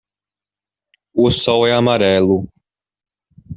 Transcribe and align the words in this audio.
O 1.13 1.29
sol 1.29 1.67
é 1.67 1.73
amarelo. 1.73 2.47